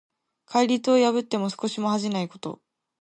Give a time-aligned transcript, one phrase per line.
[0.47, 2.59] 戒律を破っても少しも恥じないこと。